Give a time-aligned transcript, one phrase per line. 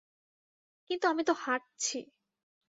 [0.89, 1.97] কিন্তু আমি তো হাঁটছি।